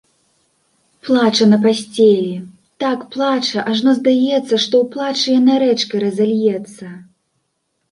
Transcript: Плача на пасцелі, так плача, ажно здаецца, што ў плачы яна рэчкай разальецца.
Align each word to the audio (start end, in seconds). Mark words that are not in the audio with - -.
Плача 1.07 1.45
на 1.51 1.57
пасцелі, 1.65 2.31
так 2.85 2.99
плача, 3.17 3.57
ажно 3.73 3.91
здаецца, 3.99 4.55
што 4.65 4.75
ў 4.83 4.83
плачы 4.97 5.27
яна 5.39 5.61
рэчкай 5.67 5.99
разальецца. 6.07 6.85